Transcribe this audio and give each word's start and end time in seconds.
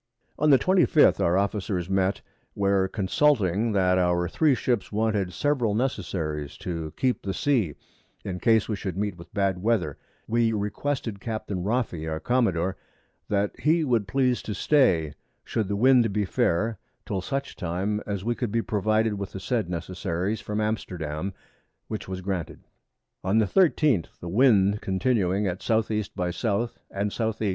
On 0.39 0.49
the 0.49 0.57
25th 0.57 1.19
our 1.19 1.37
Officers 1.37 1.87
met, 1.87 2.21
where 2.55 2.87
consulting 2.87 3.73
that 3.73 3.99
our 3.99 4.27
3 4.27 4.55
Ships 4.55 4.91
wanted 4.91 5.31
several 5.31 5.75
Necessaries 5.75 6.57
to 6.57 6.91
keep 6.97 7.21
the 7.21 7.35
Sea, 7.35 7.75
in 8.25 8.39
case 8.39 8.67
we 8.67 8.75
should 8.75 8.97
meet 8.97 9.15
with 9.15 9.31
bad 9.31 9.61
Weather, 9.61 9.99
we 10.27 10.53
requested 10.53 11.19
Captain 11.19 11.63
Roffey 11.63 12.09
our 12.09 12.19
Commodore, 12.19 12.77
that 13.29 13.51
he 13.59 13.83
would 13.83 14.07
please 14.07 14.41
to 14.41 14.55
stay, 14.55 15.13
should 15.43 15.67
the 15.67 15.75
Wind 15.75 16.11
be 16.11 16.25
fair, 16.25 16.79
till 17.05 17.21
such 17.21 17.55
Time 17.55 18.01
as 18.07 18.23
we 18.23 18.33
could 18.33 18.51
be 18.51 18.63
provided 18.63 19.19
with 19.19 19.33
the 19.33 19.39
said 19.39 19.69
Necessaries 19.69 20.41
from 20.41 20.59
Amsterdam, 20.59 21.31
which 21.89 22.07
was 22.07 22.21
granted. 22.21 22.63
On 23.23 23.37
the 23.37 23.45
13th 23.45 24.17
the 24.19 24.27
Wind 24.29 24.81
continuing 24.81 25.45
at 25.45 25.69
S. 25.69 25.91
E. 25.91 26.03
by 26.15 26.29
S. 26.29 26.43
and 26.89 27.11
S. 27.21 27.35
E. 27.39 27.49